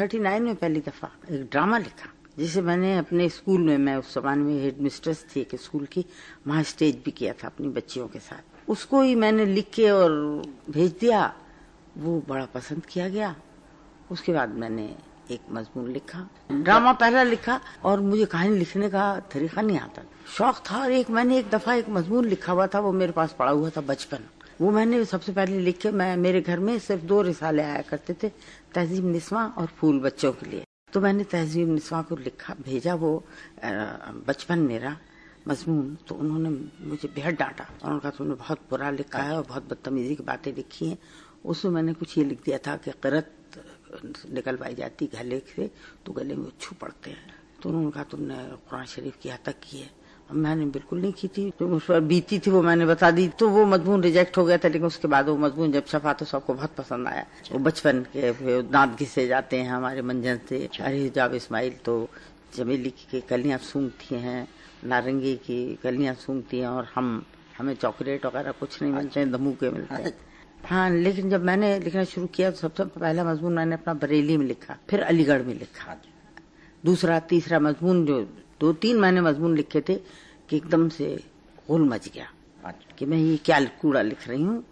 Thirty 0.00 0.18
nine 0.18 0.42
में 0.42 0.54
पहली 0.56 0.80
दफ़ा 0.80 1.08
एक 1.30 1.48
ड्रामा 1.50 1.78
लिखा, 1.78 2.08
जिसे 2.38 2.60
मैंने 2.62 2.96
अपने 2.98 3.28
स्कूल 3.28 3.60
में, 3.60 3.78
मैं 3.78 3.96
उस 3.96 4.14
जमाने 4.14 4.42
में 4.42 4.62
हेड 4.62 4.78
मिस्ट्रेस 4.80 5.26
थी 5.36 5.40
एक 5.40 5.54
स्कूल 5.60 5.84
की, 5.86 6.04
वहाँ 6.46 6.62
स्टेज 6.62 7.02
भी 7.04 7.10
किया 7.10 7.32
था 7.32 7.46
अपनी 7.46 7.68
बच्चियों 7.68 8.08
के 8.08 8.18
साथ। 8.18 8.70
उसको 8.70 9.02
ही 9.02 9.14
मैंने 9.14 9.44
लिख 9.46 9.70
के 9.74 9.90
और 9.90 10.10
भेज 10.70 10.94
दिया, 11.00 11.34
वो 11.98 12.22
बड़ा 12.28 12.44
पसंद 12.44 12.86
किया 12.86 13.08
गया। 13.08 13.34
उसके 14.10 14.32
बाद 14.32 14.54
मैंने 14.54 14.94
एक 15.30 15.40
मजमून 15.50 15.92
लिखा, 15.92 16.28
ड्रामा 16.52 16.92
पहला 16.92 17.22
लिखा, 17.22 17.60
और 17.84 18.00
मुझे 18.00 18.24
कहानी 18.24 18.56
लिखने 18.56 18.90
का 18.90 19.18
तरीका 19.32 19.62
नहीं 19.62 19.78
आता। 19.78 20.02
शौक 20.36 20.62
था, 20.70 20.82
और 20.82 20.92
एक 20.92 21.10
मैंने 21.10 21.38
एक 21.38 21.50
दफ़ा 21.50 21.74
एक 21.74 21.88
मजमून 21.88 22.24
लिखा 22.24 22.52
हुआ 22.52 22.66
था, 22.66 22.80
वो 22.80 22.92
मेरे 22.92 23.12
पास 23.12 23.36
पड़ा 23.38 23.50
हुआ 23.50 23.70
था 23.70 23.80
बचपन। 23.80 24.18
वो 24.60 24.70
मैंने 24.70 25.04
सबसे 25.04 25.32
पहले 25.32 25.58
लिखे, 25.60 25.90
मैं, 25.90 26.16
मेरे 26.16 26.40
घर 26.40 26.58
में 26.58 26.78
सिर्फ़ 26.78 27.04
दो 27.04 27.20
रिसाले 27.22 27.62
आया 27.62 27.82
करते 27.82 28.14
थे, 28.14 28.28
तहजीब 28.74 29.04
निस्वा 29.06 29.44
और 29.58 29.66
फूल 29.66 30.00
बच्चों 30.00 30.32
के 30.32 30.46
लिए। 30.46 30.64
तो 30.92 31.00
मैंने 31.00 31.24
तहजीब 31.24 31.68
निस्वा 31.68 32.02
को 32.02 32.16
लिखा, 32.16 32.54
भेजा 32.64 32.94
वो 32.94 33.12
बचपन 34.28 34.58
मेरा, 34.60 34.96
मजमून। 35.48 35.94
तो 36.08 36.14
उन्होंने 36.14 36.50
मुझे 36.86 37.08
बेहद 37.08 37.34
डांटा 37.34 37.64
और 37.64 37.84
उन्होंने 37.84 38.00
कहा, 38.00 38.10
तुमने 38.10 38.34
बहुत 38.34 38.58
बुरा 38.70 38.90
लिखा 38.90 39.18
है 39.18 39.36
और 39.36 39.44
बहुत 39.48 39.68
बदतमीजी 39.70 40.14
की 40.16 40.22
बातें 40.22 40.52
लिखी 40.54 40.88
हैं। 40.88 40.98
उसमें 41.44 41.72
मैंने 41.72 41.92
कुछ 41.94 42.18
ये 42.18 42.24
लिख 42.24 42.44
दिया 42.44 42.58
था 42.58 42.76
कि 42.76 42.90
करत 43.02 43.32
निकलवाई 44.30 44.74
जाती 44.74 45.06
गले 45.14 45.38
से 45.56 45.70
तो 46.06 46.12
गले 46.12 46.34
में 46.36 46.50
छू 46.60 46.76
पड़ते 46.80 47.10
हैं। 47.10 47.34
तो 47.62 47.68
उन्होंने 47.68 47.90
कहा, 47.90 48.04
तुमने 48.04 48.34
कुरान 48.68 48.84
शरीफ 48.86 49.16
की 49.22 49.28
हद 49.28 49.38
तक 49.44 49.56
की 49.62 49.78
है। 49.78 49.90
मैंने 50.32 50.66
बिल्कुल 50.66 51.00
नहीं 51.00 51.12
की 51.12 51.28
थी। 51.28 51.48
जो 51.60 51.68
उस 51.76 51.84
पर 51.86 52.00
बीती 52.02 52.38
थी 52.38 52.50
वो 52.50 52.62
मैंने 52.62 52.86
बता 52.86 53.10
दी। 53.10 53.26
तो 53.38 53.48
वो 53.48 53.64
मजमून 53.66 54.02
रिजेक्ट 54.02 54.36
हो 54.38 54.44
गया 54.44 54.58
था 54.58 54.68
लेकिन 54.68 54.86
उसके 54.86 55.08
बाद 55.08 55.28
वो 55.28 55.36
मजमून 55.38 55.72
जब 55.72 55.86
छपा 55.86 56.12
तो 56.12 56.24
सबको 56.24 56.54
बहुत 56.54 56.74
पसंद 56.76 57.08
आया। 57.08 57.24
वो 57.52 57.58
बचपन 57.58 58.00
के 58.12 58.62
दांत 58.62 58.98
घिसे 58.98 59.26
जाते 59.26 59.56
हैं 59.56 59.70
हमारे 59.70 60.02
मंजन 60.02 60.40
से। 60.48 60.68
अरे 60.80 61.08
जाब 61.14 61.34
इस्माइल 61.34 61.74
तो 61.84 62.08
चमेली 62.54 62.90
की 62.90 63.20
कलियाँ 63.20 63.58
सूंघती 63.62 64.14
हैं 64.16 64.48
नारंगी 64.84 65.34
की 65.36 65.78
कलियाँ 65.82 66.14
सूंघती 66.16 66.58
हैं 66.58 66.68
और 66.68 66.88
हम 66.94 67.22
हमें 67.58 67.74
चॉकलेट 67.74 68.26
वगैरह 68.26 68.52
कुछ 68.60 68.80
नहीं 68.82 68.92
मिलते 68.92 69.20
हैं 69.20 69.30
दमू 69.32 69.52
के 69.52 69.70
मिलते 69.70 69.94
हैं। 69.94 70.12
हाँ। 70.64 70.90
लेकिन 70.90 71.30
जब 71.30 71.44
मैंने 71.44 71.78
लिखना 71.78 72.04
शुरू 72.04 72.26
किया 72.26 72.50
तो 72.50 72.56
सबसे 72.58 72.84
पहला 72.96 73.24
मजमून 73.24 73.52
मैंने 73.52 73.74
अपना 73.74 73.94
बरेली 73.96 74.36
में 74.36 74.46
लिखा 74.46 74.76
फिर 74.90 75.02
अलीगढ़ 75.02 75.42
में 75.42 75.54
लिखा। 75.54 75.96
दूसरा 76.84 77.18
तीसरा 77.30 77.58
मजमून 77.60 78.04
जो 78.06 78.20
दो 78.60 78.72
तीन 78.74 78.96
मैंने 79.00 79.20
मजमून 79.20 79.56
लिखे 79.56 79.80
थे 79.88 79.94
कि 80.50 80.56
एकदम 80.56 80.88
से 80.88 81.08
गुल 81.68 81.88
मच 81.88 82.08
गया 82.14 82.26
अच्छा। 82.64 82.94
कि 82.98 83.06
मैं 83.06 83.18
ये 83.18 83.36
क्या 83.44 83.60
कूड़ा 83.80 84.02
लिख 84.02 84.28
रही 84.28 84.42
हूँ 84.42 84.62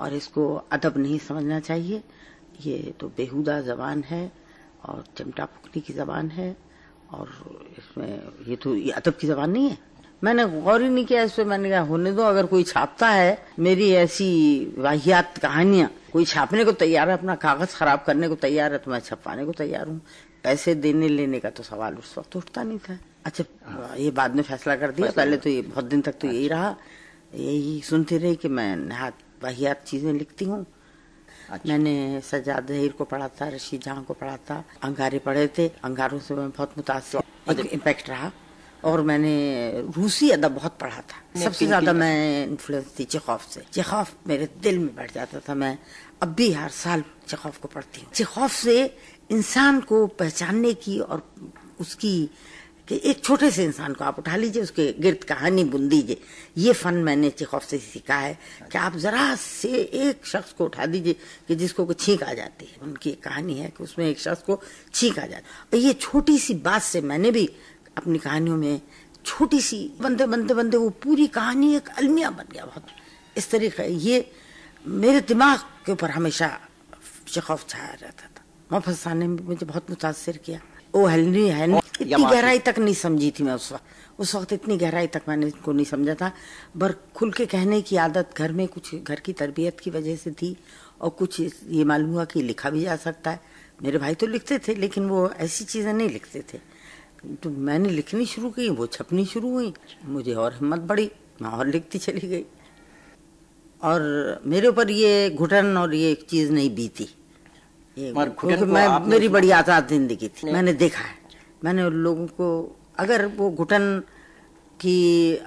और 0.00 0.14
इसको 0.14 0.44
अदब 0.72 0.96
नहीं 0.98 1.18
समझना 1.20 1.58
चाहिए। 1.60 2.02
ये 2.60 2.94
तो 3.00 3.08
बेहुदा 3.16 3.60
जबान 3.60 4.02
है 4.02 4.30
और 4.84 5.04
चिमटा 5.16 5.44
फुकनी 5.44 5.80
की 5.82 5.92
जबान 5.92 6.28
है 6.30 6.54
और 7.12 7.28
इसमें 7.78 8.46
ये 8.48 8.56
तो 8.56 8.74
ये 8.74 8.90
अदब 8.92 9.14
की 9.20 9.26
जबान 9.26 9.50
नहीं 9.50 9.70
है। 9.70 9.78
मैंने 10.22 10.44
गौर 10.46 10.82
ही 10.82 10.88
नहीं 10.88 11.04
किया 11.04 11.22
इस 11.22 11.32
पर 11.32 11.44
मैंने 11.44 11.70
कहा 11.70 11.80
होने 11.86 12.12
दो 12.12 12.22
अगर 12.22 12.46
कोई 12.46 12.62
छापता 12.64 13.08
है 13.08 13.38
मेरी 13.58 13.90
ऐसी 13.94 14.28
वाहियात 14.78 15.38
कहानियाँ 15.38 15.90
कोई 16.12 16.24
छापने 16.24 16.64
को 16.64 16.72
तैयार 16.72 17.10
है 17.10 17.16
अपना 17.18 17.34
कागज़ 17.36 17.76
खराब 17.76 18.04
करने 18.06 18.28
को 18.28 18.34
तैयार 18.36 18.72
है 18.72 18.78
तो 18.78 18.90
मैं 18.90 19.00
छपवाने 19.00 19.44
को 19.44 19.52
तैयार 19.52 19.88
हूँ। 19.88 20.00
पैसे 20.44 20.74
देने 20.74 21.08
लेने 21.08 21.40
का 21.40 21.50
तो 21.50 21.62
सवाल 21.62 21.94
उस 21.96 22.14
वक्त 22.18 22.36
उठता 22.36 22.62
नहीं 22.62 22.78
था। 22.78 22.98
अच्छा 23.24 23.94
ये 23.96 24.10
बाद 24.10 24.34
में 24.36 24.42
फैसला 24.42 24.76
कर 24.76 24.90
दिया। 24.92 25.10
पहले 25.10 25.36
तो 25.36 25.50
ये 25.50 25.62
बहुत 25.64 25.84
दिन 25.84 26.00
तक 26.00 26.18
तो 26.20 26.28
यही 26.28 26.44
अच्छा। 26.44 26.56
रहा। 26.56 26.76
यही 27.34 27.80
सुनती 27.80 28.18
रही 28.18 28.36
कि 28.36 28.48
मैं 28.48 28.74
नहात 28.76 29.18
वाहियात 29.42 29.84
चीज़ें 29.86 30.12
लिखती 30.12 30.44
हूँ। 30.44 30.64
अच्छा। 31.50 31.68
मैंने 31.68 32.20
सजाद 32.24 32.66
जहीर 32.68 32.92
को 32.92 33.04
पढ़ा 33.04 33.28
था 33.40 33.48
रशीद 33.48 33.80
जहाँ 33.80 34.04
को 34.04 34.14
पढ़ा 34.14 34.36
था। 34.48 34.62
अंगारे 34.82 35.18
पढ़े 35.18 35.46
थे। 35.58 35.68
अंगारों 35.84 36.18
से 36.18 36.34
मैं 36.34 36.50
बहुत 36.50 36.76
मुतासर 36.76 37.66
इम्पैक्ट 37.72 38.08
रहा। 38.08 38.30
और 38.84 39.00
मैंने 39.00 39.34
रूसी 39.96 40.30
अदब 40.30 40.54
बहुत 40.54 40.76
पढ़ा 40.80 41.00
था। 41.00 41.40
सबसे 41.40 41.66
ज़्यादा 41.66 41.92
मैं 41.92 42.46
इन्फ्लुएंस 42.46 42.92
थी 42.98 43.04
चेखौफ 43.04 43.48
से। 43.50 43.62
चेखौफ 43.72 44.14
मेरे 44.26 44.48
दिल 44.62 44.78
में 44.78 44.94
बैठ 44.96 45.14
जाता 45.14 45.40
था। 45.40 45.54
मैं 45.54 45.76
अब 46.22 46.34
भी 46.34 46.50
हर 46.52 46.70
साल 46.70 47.04
चेखौफ 47.28 47.58
को 47.58 47.68
पढ़ती 47.68 48.00
हूँ। 48.00 48.10
चेखौफ 48.12 48.52
से 48.52 48.76
इंसान 49.30 49.80
को 49.80 50.06
पहचानने 50.06 50.72
की 50.74 50.98
और 51.00 51.22
उसकी 51.80 52.30
कि 52.88 53.00
एक 53.04 53.24
छोटे 53.24 53.50
से 53.50 53.64
इंसान 53.64 53.94
को 53.94 54.04
आप 54.04 54.18
उठा 54.18 54.36
लीजिए, 54.36 54.62
उसके 54.62 54.92
गिरद 55.00 55.24
कहानी 55.24 55.64
बुन 55.64 55.88
दीजिए 55.88 56.20
ये 56.58 56.72
फन 56.72 56.94
मैंने 56.94 57.30
चेखौफ 57.30 57.64
से 57.64 57.78
सीखा 57.78 58.16
है 58.16 58.38
कि 58.72 58.78
आप 58.78 58.96
जरा 58.96 59.34
से 59.34 59.68
एक 59.68 60.26
शख्स 60.26 60.52
को 60.52 60.64
उठा 60.64 60.86
दीजिए 60.86 61.16
कि 61.48 61.56
जिसको 61.56 61.86
को 61.86 61.92
छींक 61.92 62.22
आ 62.22 62.32
जाती 62.32 62.64
है। 62.64 62.76
उनकी 62.82 63.10
एक 63.10 63.22
कहानी 63.22 63.54
है 63.54 63.68
कि 63.68 63.84
उसमें 63.84 64.08
एक 64.08 64.20
शख्स 64.20 64.42
को 64.42 64.60
छींक 64.94 65.18
आ 65.18 65.26
जाती 65.26 65.76
है। 65.76 65.82
ये 65.82 65.92
छोटी 65.92 66.38
सी 66.38 66.54
बात 66.54 66.82
से 66.82 67.00
मैंने 67.00 67.30
भी 67.30 67.46
अपनी 67.96 68.18
कहानियों 68.18 68.56
में 68.56 68.80
छोटी 69.24 69.60
सी, 69.60 69.92
बंदे 70.00 70.26
बंदे 70.26 70.54
बंदे, 70.54 70.76
वो 70.76 70.90
पूरी 70.90 71.26
कहानी 71.26 71.76
एक 71.76 71.88
अलमिया 71.88 72.30
बन 72.30 72.44
गया 72.52 72.64
बहुत। 72.64 72.86
इस 73.36 73.50
तरीके 73.50 73.88
ये 73.88 74.30
मेरे 74.86 75.20
दिमाग 75.20 75.58
के 75.86 75.92
ऊपर 75.92 76.10
हमेशा 76.10 76.60
चेखौफ 77.28 77.68
छाया 77.68 77.96
रहता 78.02 78.26
था। 78.26 78.44
मोहफत 78.72 79.08
ने 79.08 79.28
मुझे 79.28 79.66
बहुत 79.66 79.90
मुतासर 79.90 80.36
किया। 80.36 80.60
ओ 80.94 81.06
हेलनी 81.06 81.48
है 81.48 81.66
इतनी 82.00 82.24
गहराई 82.24 82.58
तक 82.58 82.78
नहीं 82.78 82.94
समझी 82.94 83.30
थी 83.30 83.44
मैं 83.44 83.52
उस 83.52 83.72
वक्त। 83.72 84.20
उस 84.20 84.34
वक्त 84.34 84.52
इतनी 84.52 84.76
गहराई 84.76 85.06
तक 85.06 85.22
मैंने 85.28 85.46
इनको 85.46 85.72
नहीं 85.72 85.86
समझा 85.86 86.14
था। 86.14 86.30
पर 86.80 86.92
खुल 87.14 87.32
के 87.32 87.46
कहने 87.46 87.80
की 87.82 87.96
आदत 87.96 88.34
घर 88.36 88.52
में 88.52 88.66
कुछ 88.68 88.94
घर 88.94 89.20
की 89.20 89.32
तरबियत 89.32 89.80
की 89.80 89.90
वजह 89.90 90.16
से 90.16 90.30
थी 90.32 90.56
और 91.00 91.10
कुछ 91.10 91.40
ये 91.40 91.84
मालूम 91.84 92.10
हुआ 92.10 92.24
कि 92.24 92.42
लिखा 92.42 92.70
भी 92.70 92.82
जा 92.82 92.96
सकता 92.96 93.30
है। 93.30 93.40
मेरे 93.82 93.98
भाई 93.98 94.14
तो 94.14 94.26
लिखते 94.26 94.58
थे 94.58 94.74
लेकिन 94.74 95.08
वो 95.08 95.28
ऐसी 95.38 95.64
चीज़ें 95.64 95.92
नहीं 95.92 96.08
लिखते 96.08 96.44
थे। 96.52 96.58
तो 97.42 97.50
मैंने 97.50 97.88
लिखनी 97.88 98.26
शुरू 98.26 98.50
की 98.50 98.68
वो 98.70 98.86
छपनी 98.86 99.24
शुरू 99.26 99.50
हुई। 99.50 99.72
मुझे 100.04 100.34
और 100.34 100.52
हिम्मत 100.52 100.80
बढ़ी 100.80 101.10
मैं 101.42 101.50
और 101.50 101.66
लिखती 101.66 101.98
चली 101.98 102.28
गई। 102.28 102.44
और 103.82 104.00
मेरे 104.46 104.68
ऊपर 104.68 104.90
ये 104.90 105.30
घुटन 105.30 105.76
और 105.76 105.94
ये 105.94 106.10
एक 106.12 106.26
चीज़ 106.30 106.52
नहीं 106.52 106.74
बीती। 106.74 107.08
ये 107.98 108.12
मैं 108.12 108.88
मेरी 109.06 109.28
बड़ी 109.28 109.50
आज़ाद 109.52 109.88
ज़िंदगी 109.88 110.28
थी। 110.28 110.52
मैंने 110.52 110.72
देखा 110.74 111.02
है। 111.02 111.14
मैंने 111.64 111.88
लोगों 111.90 112.26
को 112.38 112.46
अगर 112.98 113.26
वो 113.36 113.50
घुटन 113.52 114.02
की 114.80 114.98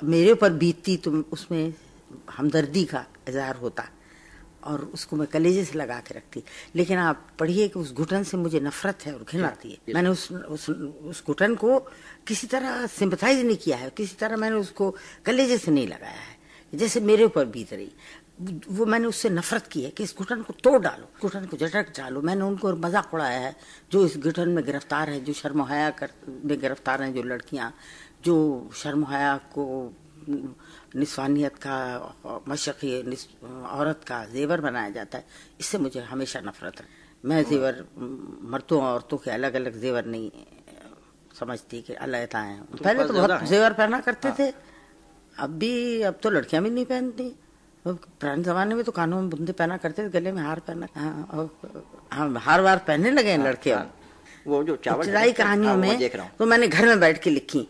मेरे 0.03 0.31
ऊपर 0.31 0.53
बीतती 0.53 0.95
तो 0.97 1.11
उसमें 1.31 1.73
हमदर्दी 2.31 2.83
का 2.85 3.05
इजहार 3.29 3.55
होता 3.55 3.83
और 4.63 4.81
उसको 4.93 5.15
मैं 5.15 5.27
कलेजे 5.27 5.63
से 5.65 5.77
लगा 5.79 5.99
के 5.99 6.15
रखती। 6.15 6.43
लेकिन 6.75 6.97
आप 6.99 7.27
पढ़िए 7.39 7.67
कि 7.67 7.79
उस 7.79 7.93
घुटन 7.93 8.23
से 8.23 8.37
मुझे 8.37 8.59
नफरत 8.59 9.05
है 9.05 9.13
और 9.13 9.25
घिन 9.31 9.43
आती 9.45 9.69
है 9.69 9.93
मैंने 9.93 10.09
उस 10.09 10.31
उस, 10.31 10.69
उस 10.69 11.23
घुटन 11.27 11.55
को 11.55 11.79
किसी 12.27 12.47
तरह 12.47 12.85
सिंपथाइज 12.87 13.45
नहीं 13.45 13.57
किया 13.57 13.77
है। 13.77 13.89
किसी 13.97 14.15
तरह 14.15 14.37
मैंने 14.37 14.55
उसको 14.57 14.95
कलेजे 15.25 15.57
से 15.57 15.71
नहीं 15.71 15.87
लगाया 15.87 16.13
है। 16.13 16.35
जैसे 16.73 16.99
मेरे 16.99 17.23
ऊपर 17.23 17.45
बीत 17.47 17.73
रही। 17.73 17.91
वो 18.39 18.85
मैंने 18.85 19.07
उससे 19.07 19.29
नफरत 19.29 19.67
की 19.67 19.81
है 19.83 19.89
कि 19.91 20.03
इस 20.03 20.15
घुटन 20.17 20.41
को 20.41 20.53
तोड़ 20.63 20.81
डालो 20.81 21.07
घुटन 21.21 21.45
को 21.45 21.57
झटक 21.57 21.89
डालो। 21.97 22.21
मैंने 22.21 22.43
उनको 22.43 22.75
मज़ाक 22.77 23.13
उड़ाया 23.13 23.39
है 23.39 23.55
जो 23.91 24.05
इस 24.05 24.17
घुटन 24.19 24.49
में 24.49 24.63
गिरफ़्तार 24.65 25.09
है 25.09 25.19
जो 25.25 25.33
शर्म 25.33 25.63
हया 25.65 25.89
कर 25.97 26.09
में 26.45 26.59
गिरफ़्तार 26.59 27.01
हैं 27.03 27.13
जो 27.13 27.23
लड़कियाँ 27.23 27.73
जो 28.23 28.35
शर्महया 28.75 29.35
को 29.53 29.65
निस्वानियत 30.95 31.55
का 31.57 31.77
मशक़ी 32.47 32.91
औरत 33.71 34.03
का 34.07 34.23
जेवर 34.27 34.61
बनाया 34.61 34.89
जाता 34.91 35.17
है 35.17 35.25
इससे 35.59 35.77
मुझे 35.77 36.01
हमेशा 36.03 36.39
नफरत 36.41 36.79
है 36.81 36.85
मैं 37.23 37.43
जेवर 37.45 37.83
मर्दों 37.97 38.81
औरतों 38.83 39.17
के 39.17 39.31
अलग 39.31 39.53
अलग 39.55 39.79
जेवर 39.81 40.05
नहीं 40.05 40.29
समझती 41.39 41.81
कि 41.81 41.93
अलग 41.95 42.35
हैं। 42.35 42.63
पहले 42.75 43.05
तो 43.05 43.13
बहुत 43.13 43.43
जेवर 43.49 43.73
पहना 43.73 43.99
करते 44.01 44.31
थे 44.39 44.51
अब 45.35 45.57
भी 45.59 46.01
अब 46.03 46.19
तो 46.23 46.29
लड़कियाँ 46.29 46.63
भी 46.63 46.69
नहीं 46.69 46.85
पहनती। 46.85 47.33
पुराने 47.93 48.43
जमाने 48.43 48.75
में 48.75 48.83
तो 48.83 48.91
कानों 48.91 49.21
में 49.21 49.29
बुंदे 49.29 49.51
पहना 49.51 49.77
करते 49.77 50.03
थे 50.05 50.09
गले 50.09 50.31
में 50.31 50.41
हार 50.43 50.59
पहना 50.67 50.87
हाँ, 50.95 51.49
हाँ 52.13 52.33
हार 52.45 52.61
वार 52.61 52.77
पहनने 52.87 53.11
लगे 53.11 53.31
हैं 53.31 53.37
हाँ, 53.37 53.47
लड़के 53.47 53.71
हाँ, 53.73 53.93
वो 54.47 54.63
जो 54.63 54.75
चावल 54.75 55.05
चढ़ाई 55.05 55.31
कहानियों 55.33 55.73
हाँ, 55.73 55.81
में 55.81 56.09
तो 56.37 56.45
मैंने 56.45 56.67
घर 56.67 56.85
में 56.85 56.99
बैठ 56.99 57.21
के 57.23 57.29
लिखी। 57.29 57.67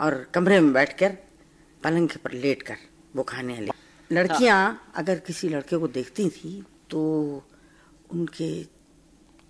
और 0.00 0.26
कमरे 0.34 0.60
में 0.60 0.72
बैठ 0.72 0.98
कर 0.98 1.16
पलंग 1.82 2.08
के 2.08 2.18
पर 2.24 2.32
लेट 2.32 2.62
कर 2.62 2.76
वो 3.16 3.22
खाने 3.28 3.58
लड़कियाँ 4.10 4.60
अगर 4.96 5.18
किसी 5.26 5.48
लड़के 5.48 5.76
को 5.76 5.88
देखती 5.88 6.28
थी 6.30 6.62
तो 6.90 7.00
उनके 8.12 8.50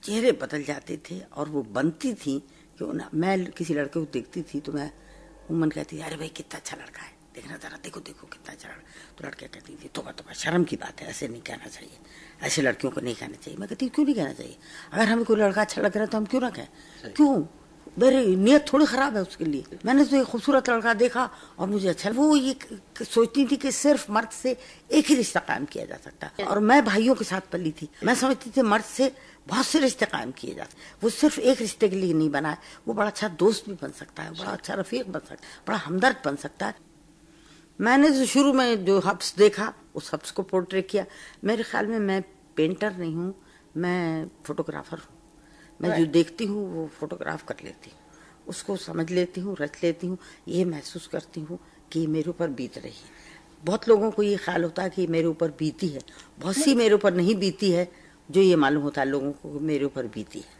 चेहरे 0.02 0.32
बदल 0.42 0.62
जाते 0.62 0.98
थे 1.10 1.20
और 1.36 1.48
वो 1.48 1.62
बनती 1.62 2.12
थी 2.14 2.38
कि 2.82 2.84
मैं 3.14 3.44
किसी 3.58 3.74
लड़के 3.74 4.00
को 4.00 4.06
देखती 4.12 4.42
थी 4.42 4.60
तो 4.60 4.72
मैं 4.72 4.90
उमन 5.50 5.70
कहती 5.70 6.00
अरे 6.00 6.16
भाई 6.16 6.28
कितना 6.28 6.58
अच्छा 6.58 6.76
लड़का 6.76 7.02
है। 7.02 7.12
देखना 7.34 7.56
जरा 7.62 7.76
देखो 7.84 8.00
देखो 8.00 8.26
कितना 8.26 8.54
चढ़ 8.54 8.78
तो 9.18 9.26
लड़के 9.26 9.46
कहती 9.46 9.74
थी 9.82 9.88
तो 9.94 10.02
तो 10.02 10.34
शर्म 10.34 10.64
की 10.64 10.76
बात 10.76 11.00
है 11.00 11.08
ऐसे 11.08 11.28
नहीं 11.28 11.42
कहना 11.42 11.66
चाहिए 11.66 11.98
ऐसे 12.46 12.62
लड़कियों 12.62 12.90
को 12.92 13.00
नहीं 13.00 13.14
कहना 13.14 13.36
चाहिए। 13.42 13.58
मैं 13.60 13.68
कहती 13.68 13.88
क्यों 13.88 14.04
नहीं 14.04 14.14
कहना 14.14 14.32
चाहिए? 14.32 14.56
अगर 14.92 15.08
हमें 15.08 15.24
कोई 15.24 15.36
लड़का 15.36 15.60
अच्छा 15.60 15.82
लग 15.82 15.94
रहा 15.96 16.04
है 16.04 16.10
तो 16.10 16.18
हम 16.18 16.24
क्यों 16.26 16.40
ना 16.40 16.50
कहें 16.50 17.12
क्यों? 17.16 17.34
मेरी 17.98 18.36
नीयत 18.36 18.64
थोड़ी 18.72 18.86
खराब 18.86 19.16
है 19.16 19.22
उसके 19.22 19.44
लिए। 19.44 19.78
मैंने 19.86 20.04
तो 20.04 20.16
एक 20.16 20.26
खूबसूरत 20.26 20.68
लड़का 20.70 20.94
देखा 20.94 21.28
और 21.58 21.68
मुझे 21.68 21.88
अच्छा 21.88 22.10
वो 22.10 22.34
ये 22.36 22.54
सोचती 23.04 23.46
थी 23.46 23.56
कि 23.56 23.72
सिर्फ़ 23.72 24.10
मर्द 24.12 24.28
से 24.32 24.56
एक 24.90 25.06
ही 25.06 25.14
रिश्ता 25.14 25.40
कायम 25.48 25.64
किया 25.72 25.84
जा 25.84 25.96
सकता 26.04 26.30
है 26.38 26.46
और 26.46 26.58
मैं 26.60 26.84
भाइयों 26.84 27.14
के 27.14 27.24
साथ 27.24 27.50
पली 27.52 27.72
थी। 27.72 27.88
मैं 28.04 28.14
समझती 28.14 28.50
थी 28.56 28.62
मर्द 28.62 28.84
से 28.84 29.12
बहुत 29.48 29.66
से 29.66 29.78
रिश्ते 29.80 30.06
कायम 30.06 30.30
किए 30.38 30.54
जाते 30.54 30.76
वो 31.02 31.10
सिर्फ़ 31.10 31.40
एक 31.40 31.60
रिश्ते 31.60 31.88
के 31.88 31.96
लिए 31.96 32.12
नहीं 32.14 32.30
बना 32.30 32.50
है 32.50 32.58
वो 32.86 32.94
बड़ा 32.94 33.08
अच्छा 33.08 33.28
दोस्त 33.42 33.68
भी 33.68 33.74
बन 33.82 33.90
सकता 33.98 34.22
है 34.22 34.30
बड़ा 34.32 34.50
अच्छा 34.50 34.74
रफीक 34.74 35.10
बन 35.12 35.20
सकता 35.20 35.46
है 35.46 35.62
बड़ा 35.68 35.78
हमदर्द 35.78 36.22
बन 36.24 36.36
सकता 36.36 36.66
है। 36.66 36.74
मैंने 37.80 38.10
जो 38.10 38.24
शुरू 38.26 38.52
में 38.52 38.84
जो 38.84 38.98
हब्स 39.00 39.34
देखा 39.36 39.72
उस 39.94 40.12
हब्स 40.14 40.30
को 40.30 40.42
पोर्ट्रेट 40.42 40.88
किया। 40.88 41.04
मेरे 41.44 41.62
ख्याल 41.62 41.86
में 41.86 41.98
मैं 41.98 42.20
पेंटर 42.56 42.96
नहीं 42.96 43.14
हूँ 43.14 43.34
मैं 43.76 44.26
फोटोग्राफर 44.44 44.98
हूँ। 44.98 45.16
मैं 45.80 45.98
जो 45.98 46.06
देखती 46.12 46.46
हूँ 46.46 46.66
वो 46.74 46.86
फोटोग्राफ 46.98 47.44
कर 47.46 47.64
लेती 47.64 47.90
हूँ। 47.90 47.98
उसको 48.48 48.76
समझ 48.76 49.10
लेती 49.10 49.40
हूँ 49.40 49.56
रच 49.60 49.78
लेती 49.82 50.06
हूँ 50.06 50.18
ये 50.48 50.64
महसूस 50.64 51.06
करती 51.06 51.40
हूँ 51.40 51.58
कि 51.92 52.06
मेरे 52.06 52.30
ऊपर 52.30 52.48
बीत 52.50 52.78
रही 52.78 52.90
है। 52.90 53.18
बहुत 53.64 53.88
लोगों 53.88 54.10
को 54.10 54.22
ये 54.22 54.36
ख्याल 54.36 54.64
होता 54.64 54.82
है 54.82 54.90
कि 54.90 55.06
मेरे 55.06 55.26
ऊपर 55.26 55.50
बीती 55.58 55.88
है। 55.88 56.00
बहुत 56.38 56.56
सी 56.56 56.74
मेरे 56.74 56.94
ऊपर 56.94 57.14
नहीं 57.14 57.34
बीती 57.36 57.70
है 57.70 57.90
जो 58.28 58.40
ये 58.40 58.56
मालूम 58.56 58.82
होता 58.82 59.00
है 59.00 59.08
लोगों 59.08 59.32
को 59.32 59.58
मेरे 59.60 59.84
ऊपर 59.84 60.06
बीती 60.06 60.38
है। 60.38 60.58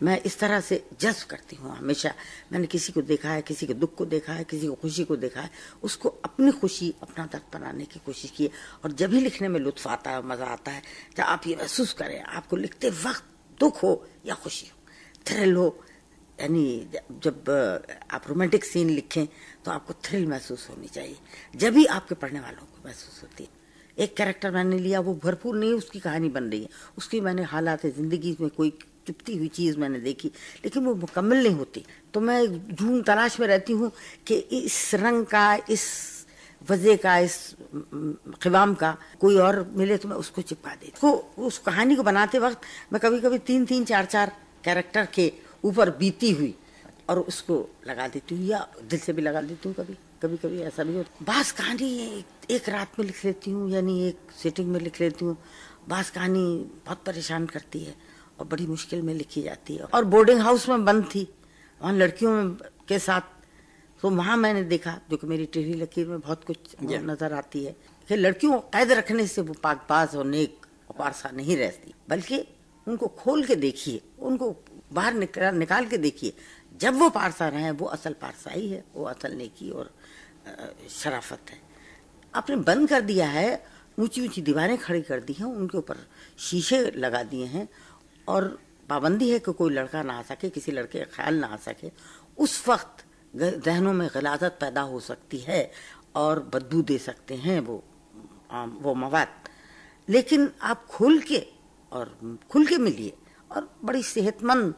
मैं 0.00 0.20
इस 0.22 0.38
तरह 0.38 0.60
से 0.60 0.82
जज्ब 1.00 1.26
करती 1.30 1.56
हूँ 1.56 1.76
हमेशा। 1.76 2.12
मैंने 2.52 2.66
किसी 2.66 2.92
को 2.92 3.02
देखा 3.02 3.30
है, 3.30 3.42
किसी 3.42 3.66
के 3.66 3.74
दुख 3.74 3.94
को 3.94 4.04
देखा 4.06 4.32
है, 4.32 4.44
किसी 4.44 4.66
को 4.66 4.74
खुशी 4.74 5.04
को 5.04 5.16
देखा 5.16 5.40
है, 5.40 5.50
उसको 5.82 6.08
अपनी 6.24 6.50
खुशी, 6.52 6.92
अपना 7.02 7.26
दर्द 7.26 7.42
बनाने 7.52 7.84
की 7.84 8.00
कोशिश 8.06 8.30
की 8.30 8.44
है। 8.44 8.50
और 8.84 8.92
जब 8.92 9.12
ही 9.12 9.20
लिखने 9.20 9.48
में 9.48 9.60
लुत्फ 9.60 9.86
आता 9.88 10.10
है, 10.10 10.26
मज़ा 10.26 10.46
आता 10.46 10.70
है, 10.70 10.82
जब 11.16 11.22
आप 11.22 11.46
ये 11.46 11.56
महसूस 11.56 11.92
करें, 11.92 12.20
आपको 12.20 12.56
लिखते 12.56 12.90
वक्त 12.90 13.24
दुख 13.60 13.82
हो 13.82 13.94
या 14.26 14.34
खुशी 14.34 14.66
हो 14.66 14.78
थ्रिल 15.26 15.54
हो, 15.56 15.84
यानी 16.38 16.88
जब 17.22 17.50
आप 18.10 18.22
रोमांटिक 18.28 18.64
सीन 18.64 18.88
लिखें 18.90 19.26
तो 19.64 19.70
आपको 19.70 19.94
थ्रिल 20.04 20.26
महसूस 20.26 20.68
होनी 20.70 20.88
चाहिए। 20.88 21.16
जब 21.56 21.74
भी 21.74 21.84
आपके 21.86 22.14
पढ़ने 22.14 22.40
वालों 22.40 22.62
को 22.62 22.86
महसूस 22.86 23.22
होती 23.22 23.44
है। 23.44 23.60
एक 23.96 24.16
कैरेक्टर 24.16 24.50
मैंने 24.50 24.78
लिया, 24.78 25.00
वो 25.00 25.14
भरपूर 25.14 25.56
नहीं, 25.56 25.72
उसकी 25.74 26.00
कहानी 26.00 26.28
बन 26.28 26.44
रही 26.44 26.62
है। 26.62 26.68
उसकी 26.98 27.20
मैंने 27.20 27.42
हालात 27.44 27.84
है 27.84 27.90
ज़िंदगी 27.90 28.36
में 28.40 28.48
कोई 28.50 28.70
चुपती 29.06 29.36
हुई 29.36 29.48
चीज़ 29.48 29.78
मैंने 29.78 30.00
देखी 30.00 30.28
लेकिन 30.64 30.84
वो 30.84 30.94
मुकम्मल 30.94 31.42
नहीं 31.42 31.54
होती। 31.54 31.84
तो 32.14 32.20
मैं 32.20 32.40
ढूंढ 32.74 33.04
तलाश 33.04 33.38
में 33.40 33.46
रहती 33.46 33.72
हूँ 33.72 33.90
कि 34.26 34.34
इस 34.34 34.94
रंग 34.94 35.24
का 35.26 35.54
इस 35.70 35.86
वजह 36.62 36.96
का 36.96 37.18
इस 37.18 37.36
खिवाम 38.42 38.74
का 38.74 38.96
कोई 39.20 39.36
और 39.38 39.62
मिले 39.76 39.96
तो 39.98 40.08
मैं 40.08 40.16
उसको 40.16 40.42
चिपका 40.42 40.74
देती 40.74 41.00
तो 41.00 41.10
उस 41.38 41.58
कहानी 41.58 41.96
को 41.96 42.02
बनाते 42.02 42.38
वक्त 42.38 42.60
मैं 42.92 43.00
कभी 43.00 43.20
कभी 43.20 43.38
तीन 43.48 43.64
तीन 43.66 43.84
चार 43.84 44.04
चार 44.04 44.32
कैरेक्टर 44.64 45.06
के 45.14 45.32
ऊपर 45.64 45.90
बीती 45.98 46.30
हुई 46.30 46.54
और 47.08 47.18
उसको 47.18 47.54
लगा 47.86 48.06
देती 48.08 48.36
हूँ 48.36 48.46
या 48.46 48.66
दिल 48.90 48.98
से 48.98 49.12
भी 49.12 49.22
लगा 49.22 49.40
देती 49.42 49.68
हूँ 49.68 49.74
कभी। 49.76 49.96
कभी 50.22 50.36
कभी 50.36 50.60
ऐसा 50.62 50.84
भी 50.84 50.96
होता 50.96 51.24
बास 51.24 51.50
कहानी 51.52 51.88
एक, 52.18 52.50
एक 52.50 52.68
रात 52.68 52.98
में 52.98 53.06
लिख 53.06 53.24
लेती 53.24 53.50
हूँ 53.50 53.70
यानी 53.70 54.08
एक 54.08 54.30
सेटिंग 54.42 54.68
में 54.72 54.80
लिख 54.80 55.00
लेती 55.00 55.24
हूँ। 55.24 55.36
बास 55.88 56.10
कहानी 56.10 56.44
बहुत 56.86 57.02
परेशान 57.06 57.46
करती 57.46 57.82
है। 57.84 57.94
और 58.42 58.48
बड़ी 58.48 58.66
मुश्किल 58.66 59.02
में 59.02 59.12
लिखी 59.14 59.42
जाती 59.42 59.74
है। 59.76 59.84
और 59.84 60.04
बोर्डिंग 60.04 60.40
हाउस 60.40 60.68
में 60.68 60.84
बंद 60.84 61.04
थी। 61.06 61.22
वहाँ 61.80 61.92
लड़कियों 61.94 62.32
के 62.88 62.98
साथ 62.98 63.30
तो 64.02 64.10
वहाँ 64.10 64.36
मैंने 64.36 64.62
देखा 64.66 64.98
जो 65.10 65.16
कि 65.16 65.26
मेरी 65.26 65.44
टेढ़ी 65.46 65.74
लकीर 65.74 66.06
में 66.08 66.20
बहुत 66.20 66.44
कुछ 66.44 66.74
नज़र 66.82 67.32
आती 67.32 67.64
है 67.64 67.74
कि 68.08 68.16
लड़कियों 68.16 68.52
को 68.52 68.58
कैद 68.68 68.92
रखने 68.92 69.26
से 69.26 69.42
वो 69.42 69.54
पाकबाज 69.62 70.16
और 70.16 70.24
नेक 70.26 70.66
और 70.90 70.96
पारसा 70.98 71.30
नहीं 71.30 71.56
रहती। 71.56 71.94
बल्कि 72.10 72.38
उनको 72.86 73.06
खोल 73.14 73.44
के 73.46 73.56
देखिए 73.56 74.00
उनको 74.18 74.50
बाहर 74.92 75.14
निकाल 75.14 75.54
निकाल 75.56 75.86
के 75.86 75.98
देखिए 75.98 76.32
जब 76.80 76.98
वो 76.98 77.08
पारसा 77.10 77.48
रहे 77.48 77.70
वो 77.72 77.86
असल 77.94 78.12
पारसाई 78.18 78.66
है 78.68 78.84
वो 78.94 79.04
असल 79.06 79.36
नेकी 79.36 79.70
और 79.70 79.90
शराफत 80.90 81.50
है। 81.50 81.60
आपने 82.34 82.56
बंद 82.58 82.88
कर 82.88 83.00
दिया 83.02 83.28
है 83.28 83.62
ऊँची 83.98 84.20
ऊँची 84.20 84.42
दीवारें 84.42 84.76
खड़ी 84.78 85.02
कर 85.02 85.20
दी 85.20 85.32
हैं 85.32 85.46
उनके 85.46 85.78
ऊपर 85.78 85.96
शीशे 86.40 86.80
लगा 86.96 87.22
दिए 87.22 87.46
हैं 87.46 87.68
और 88.28 88.58
पाबंदी 88.88 89.30
है 89.30 89.38
कि 89.38 89.52
कोई 89.52 89.70
लड़का 89.74 90.02
ना 90.02 90.18
आ 90.18 90.22
सके 90.22 90.48
किसी 90.50 90.72
लड़के 90.72 90.98
का 90.98 91.04
ख्याल 91.16 91.34
ना 91.34 91.46
आ 91.46 91.56
सके 91.56 91.90
उस 92.38 92.68
वक्त 92.68 93.04
जहनों 93.34 93.92
में 93.92 94.08
गलाजत 94.14 94.56
पैदा 94.60 94.80
हो 94.80 95.00
सकती 95.00 95.38
है 95.38 95.70
और 96.14 96.40
बदबू 96.54 96.82
दे 96.82 96.98
सकते 96.98 97.34
हैं 97.34 97.58
वो 97.60 97.82
वो 98.82 98.94
मवाद 98.94 99.28
लेकिन 100.08 100.50
आप 100.62 100.86
खुल 100.86 101.18
के 101.20 101.42
और 101.92 102.38
खुल 102.50 102.66
के 102.66 102.78
मिलिए 102.78 103.12
और 103.50 103.68
बड़ी 103.84 104.02
सेहतमंद 104.02 104.74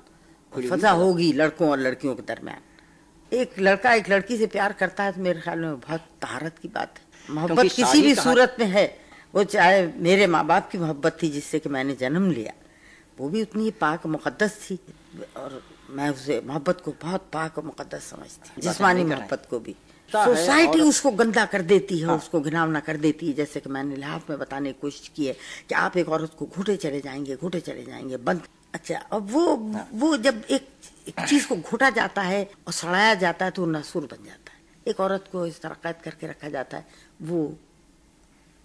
फजा 0.53 0.91
होगी 0.91 1.33
लड़कों 1.33 1.71
और 1.71 1.79
लड़कियों 1.79 2.15
के 2.15 2.23
दरमियान। 2.23 2.61
एक 3.33 3.59
लड़का 3.59 3.93
एक 3.95 4.09
लड़की 4.11 4.37
से 4.39 4.47
प्यार 4.47 4.73
करता 4.73 5.05
है 5.05 5.13
तो 5.13 5.21
मेरे 5.21 5.41
ख्याल 5.41 5.59
में 5.59 5.81
बहुत 5.81 6.01
तहारत 6.23 6.59
की 6.59 6.69
बात 6.69 6.99
है। 6.99 7.35
मोहब्बत 7.35 7.73
किसी 7.77 8.03
भी 8.03 8.15
सूरत 8.15 8.57
में 8.61 8.67
है 8.67 8.87
वो 9.35 9.45
चाहे 9.45 9.87
मेरे 9.99 10.27
माँ 10.27 10.45
बाप 10.47 10.69
की 10.71 10.79
मोहब्बत 10.79 11.19
थी 11.23 11.31
जिससे 11.31 11.59
कि 11.59 11.69
मैंने 11.69 11.95
जन्म 11.95 12.31
लिया। 12.31 12.53
वो 13.19 13.29
भी 13.29 13.43
उतनी 13.43 13.71
पाक 13.71 14.07
मुकदस 14.07 14.59
थी 14.63 14.79
और 15.37 15.63
मैं 15.91 16.09
उसे 16.11 16.41
मोहब्बत 16.47 16.81
को 16.81 16.95
बहुत 17.03 17.29
पाक 17.33 17.59
और 17.59 17.65
मुकद्दस 17.65 18.05
समझती 18.05 18.61
जिसमानी 18.61 19.05
मोहब्बत 19.05 19.47
को 19.51 19.59
भी 19.59 19.75
सोसाइटी 20.11 20.81
उसको 20.81 21.11
गंदा 21.11 21.45
कर 21.45 21.63
देती 21.63 21.99
है 21.99 22.07
हाँ। 22.07 22.17
उसको 22.17 22.41
घिनावना 22.41 22.81
कर 22.81 22.97
देती 22.97 23.27
है 23.27 23.33
जैसे 23.33 23.61
कि 23.61 23.69
मैंने 23.69 23.97
लिहाफ 23.97 24.31
में 24.31 24.39
बताने 24.39 24.73
की 24.73 24.79
कोशिश 24.81 25.09
की 25.09 25.27
है 25.27 25.37
कि 25.69 25.75
आप 25.75 25.97
एक 25.97 26.09
औरत 26.09 26.35
को 26.39 26.47
घुटे 26.47 26.77
चले 26.77 27.01
जाएँगे 27.01 27.37
घुटे 27.37 27.61
चले 27.61 27.85
जाएँगे 27.85 28.17
बंद 28.17 28.43
अच्छा 28.75 28.99
अब 28.99 29.31
वो 29.31 29.45
हाँ। 29.73 29.89
वो 29.95 30.17
जब 30.17 30.43
एक, 30.51 30.69
एक 31.09 31.21
चीज़ 31.29 31.49
को 31.49 31.57
घुटा 31.57 31.91
जाता 31.91 32.23
है 32.23 32.43
और 32.67 32.73
सड़ाया 32.73 33.15
जाता 33.15 33.45
है 33.45 33.51
तो 33.51 33.67
नसूर 33.67 34.07
बन 34.07 34.25
जाता 34.25 34.53
है 34.53 34.63
एक 34.87 35.01
औरत 35.01 35.29
को 35.33 35.47
इस 35.47 35.61
तरह 35.61 35.77
कैद 35.83 35.97
करके 36.05 36.27
रखा 36.27 36.49
जाता 36.49 36.77
है 36.77 36.87
वो 37.23 37.47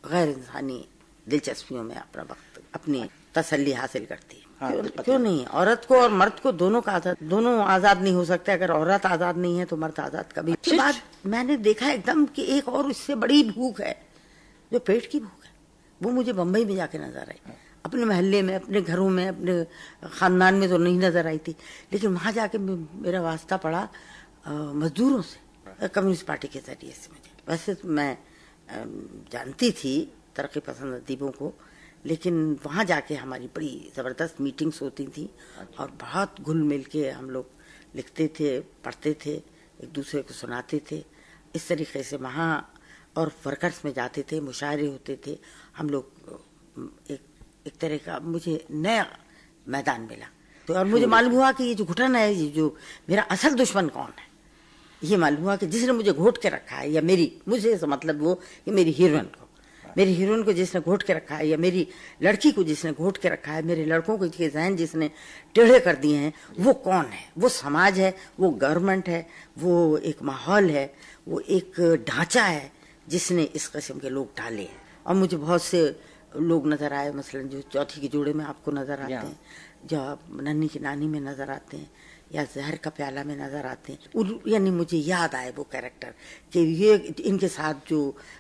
गैर 0.04 0.30
इंसानी 0.30 0.86
दिलचस्पियों 1.28 1.84
में 1.84 1.96
अपना 1.96 2.24
वक्त 2.24 2.62
अपनी 2.74 3.10
तसल्ली 3.36 3.74
हासिल 3.74 4.06
करती 4.06 4.36
है। 4.36 4.48
हाँ, 4.60 4.72
क्यों, 4.72 5.04
क्यों 5.04 5.20
नहीं? 5.20 5.46
औरत 5.48 5.86
को 5.88 5.96
और 5.96 6.10
मर्द 6.12 6.40
को 6.40 6.52
दोनों 6.54 6.82
का 6.82 6.92
आज़ाद 6.92 7.18
दोनों 7.24 7.58
आज़ाद 7.66 8.02
नहीं 8.02 8.14
हो 8.14 8.26
सकते। 8.26 8.52
अगर 8.52 8.72
औरत 8.72 9.06
आज़ाद 9.06 9.38
नहीं 9.38 9.58
है 9.60 9.66
तो 9.66 9.78
मर्द 9.78 10.00
आज़ाद 10.00 10.34
कभी 10.36 10.52
उसके 10.54 10.78
बाद 10.78 10.96
मैंने 11.26 11.58
देखा 11.60 11.92
एकदम 11.92 12.26
कि 12.28 12.44
एक 12.58 12.68
और 12.70 12.90
इससे 12.92 13.16
बड़ी 13.18 13.44
भूख 13.52 13.80
है 13.82 13.96
जो 14.72 14.80
पेट 14.82 15.10
की 15.12 15.20
भूख 15.20 15.46
है। 15.46 15.52
वो 16.02 16.12
मुझे 16.12 16.34
बम्बई 16.34 16.66
में 16.66 16.76
जाके 16.76 16.98
नज़र 16.98 17.30
आई। 17.30 17.54
अपने 17.86 18.06
मोहल्ले 18.06 18.42
में 18.42 18.54
अपने 18.56 18.82
घरों 18.82 19.10
में 19.10 19.28
अपने 19.28 19.64
खानदान 20.10 20.56
में 20.56 20.68
तो 20.70 20.78
नहीं 20.78 21.00
नज़र 21.00 21.28
आई 21.28 21.38
थी। 21.48 21.56
लेकिन 21.94 22.14
वहाँ 22.14 22.32
जाके 22.34 22.58
मेरा 22.58 23.22
वास्ता 23.22 23.58
पड़ा 23.58 23.88
मजदूरों 24.48 25.22
से 25.22 25.88
कम्युनिस्ट 25.88 26.26
पार्टी 26.26 26.48
के 26.48 26.60
ज़रिए 26.60 26.92
से 26.92 27.10
मुझे। 27.12 27.32
वैसे 27.48 27.74
तो 27.74 27.88
मैं 27.88 28.18
जानती 29.32 29.72
थी 29.72 29.96
तरक्की 30.36 30.60
पसंद 30.62 30.94
अदीबों 30.96 31.32
को 31.32 31.54
लेकिन 32.06 32.60
वहाँ 32.66 32.86
जाके 32.86 33.16
हमारी 33.16 33.48
बड़ी 33.56 33.92
ज़बरदस्त 33.96 34.42
मीटिंग्स 34.42 34.82
होती 34.82 35.06
थी 35.08 35.30
अच्छा। 35.60 35.84
और 35.84 35.92
बहुत 36.02 36.42
घुल 36.42 36.62
मिल 36.64 36.84
के 36.84 37.10
हम 37.10 37.30
लोग 37.30 37.46
लिखते 37.96 38.28
थे 38.40 38.60
पढ़ते 38.86 39.16
थे 39.26 39.32
एक 39.84 39.90
दूसरे 39.94 40.22
को 40.22 40.34
सुनाते 40.34 40.82
थे। 40.92 41.04
इस 41.56 41.68
तरीके 41.68 42.04
से 42.04 42.18
वहाँ 42.18 42.52
और 43.18 43.32
वर्कर्स 43.46 43.84
में 43.86 43.94
जाते 43.94 44.24
थे 44.32 44.40
मुशायरे 44.40 44.88
होते 44.88 45.20
थे। 45.28 45.38
हम 45.78 45.90
लोग 45.90 46.06
एक 47.12 47.22
एक 47.68 47.78
तरह 47.80 47.98
का 47.98 48.20
मुझे 48.20 48.66
नया 48.72 49.06
मैदान 49.68 50.02
मिला। 50.02 50.28
तो 50.68 50.74
और 50.74 50.86
मुझे 50.86 51.06
मालूम 51.06 51.34
हुआ 51.34 51.52
कि 51.52 51.64
ये 51.64 51.76
जो 51.76 51.86
घुटन 51.86 52.16
है 52.16 52.34
ये 52.34 52.48
जो 52.52 52.76
मेरा 53.10 53.24
असल 53.32 53.54
दुश्मन 53.56 53.88
कौन 53.90 54.14
है? 54.20 54.28
ये 55.02 55.18
मालूम 55.18 55.44
हुआ 55.44 55.56
कि 55.56 55.68
जिसने 55.68 55.92
मुझे 55.94 56.14
घोट 56.14 56.42
के 56.42 56.50
रखा 56.50 56.76
है 56.76 56.92
या 56.92 57.02
मेरी 57.02 57.32
मुझे 57.48 57.80
मतलब 57.84 58.22
वो 58.22 58.34
कि 58.36 58.72
मेरी 58.72 58.92
हीरोइन 58.92 59.26
को। 59.26 59.49
मेरी 59.98 60.14
हीरोइन 60.14 60.44
को 60.44 60.54
जिसने 60.54 60.82
घोट 60.82 61.04
के 61.04 61.14
रखा 61.14 61.36
है 61.36 61.48
या 61.48 61.58
मेरी 61.58 61.88
लड़की 62.24 62.52
को 62.52 62.64
जिसने 62.64 62.92
घोट 62.94 63.18
के 63.18 63.30
रखा 63.30 63.52
है 63.52 63.62
मेरे 63.66 63.86
लड़कों 63.86 64.18
को 64.18 64.28
जहन 64.28 64.76
जिसने 64.76 65.10
टेढ़े 65.56 65.80
कर 65.80 65.96
दिए 65.96 66.18
हैं 66.18 66.34
वो 66.60 66.74
कौन 66.74 67.06
है? 67.06 67.24
वो 67.38 67.50
समाज 67.50 68.00
है 68.00 68.14
वो 68.40 68.50
गवर्नमेंट 68.52 69.10
है 69.10 69.26
वो 69.60 69.98
एक 69.98 70.22
माहौल 70.24 70.70
है 70.70 70.86
वो 71.28 71.40
एक 71.40 72.06
ढांचा 72.08 72.44
है 72.44 72.72
जिसने 73.08 73.44
इस 73.56 73.68
किस्म 73.68 74.00
के 74.00 74.10
लोग 74.10 74.28
डाले 74.38 74.62
हैं। 74.62 74.82
और 75.06 75.16
मुझे 75.16 75.38
बहुत 75.38 75.64
से 75.64 75.80
लोग 76.38 76.68
नज़र 76.68 76.94
आए 76.94 77.12
मसलन 77.12 77.48
जो 77.50 77.62
चौथी 77.74 78.02
के 78.02 78.08
जोड़े 78.08 78.34
में 78.34 78.46
आपको 78.46 78.72
नज़र 78.72 79.02
आते 79.02 79.14
हैं 79.14 79.40
जो 79.86 80.00
नन्नी 80.44 80.68
की 80.68 80.80
नानी 80.80 81.08
में 81.08 81.20
नज़र 81.22 81.50
आते 81.50 81.78
हैं 81.78 81.90
या 82.32 82.44
जहर 82.46 82.76
का 82.78 82.90
प्याला 82.90 83.24
में 83.24 83.36
नज़र 83.38 83.66
आते 83.66 83.94
हैं। 83.94 84.40
यानी 84.48 84.72
मुझे 84.72 84.98
याद 84.98 85.36
आए 85.36 85.52
वो 85.52 85.64
कैरेक्टर 85.72 86.14
कि 86.54 86.60
ये 86.60 86.96
इनके 87.26 87.48
साथ 87.48 87.90
जो 87.90 88.00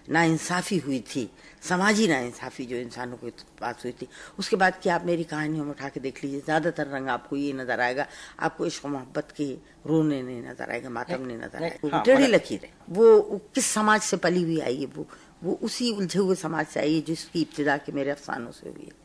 नाइंसाफ़ी 0.09 0.77
हुई 0.77 0.99
थी 1.09 1.29
समाजी 1.63 2.07
नाइंसाफ़ी 2.07 2.65
जो 2.65 2.75
इंसानों 2.77 3.17
के 3.17 3.29
पास 3.59 3.81
हुई 3.83 3.91
थी 3.91 4.07
उसके 4.39 4.55
बाद 4.55 4.79
कि 4.83 4.89
आप 4.89 5.05
मेरी 5.05 5.23
कहानियों 5.25 5.65
में 5.65 5.71
उठा 5.71 5.89
के 5.89 5.99
देख 5.99 6.23
लीजिए 6.23 6.41
ज़्यादातर 6.41 6.87
रंग 6.87 7.07
आपको 7.09 7.35
ये 7.35 7.53
नज़र 7.53 7.79
आएगा 7.81 8.05
आपको 8.39 8.65
इश्क 8.65 8.85
मोहब्बत 8.85 9.33
के 9.37 9.51
रोने 9.87 10.21
नहीं 10.21 10.41
नज़र 10.43 10.71
आएगा 10.71 10.89
मातम 10.89 11.25
नहीं 11.25 11.37
नज़र 11.37 11.63
आएगा 11.63 11.89
हाँ, 11.89 12.03
टेढ़ी 12.05 12.27
लकीर। 12.27 12.59
है 12.63 12.71
वो 12.89 13.41
किस 13.55 13.65
समाज 13.65 14.01
से 14.01 14.17
पली 14.17 14.43
हुई 14.43 14.59
आई 14.61 14.77
है 14.77 14.85
वो? 14.95 15.07
वो 15.43 15.59
उसी 15.63 15.91
उलझे 15.91 16.19
हुए 16.19 16.35
समाज 16.37 16.65
से 16.67 16.79
आई 16.79 16.95
है 16.95 17.01
जिसकी 17.01 17.41
इब्तदा 17.41 17.77
के 17.77 17.91
मेरे 17.91 18.11
अफसानों 18.11 18.51
से 18.51 18.69
हुई 18.69 18.85
है। 18.85 18.97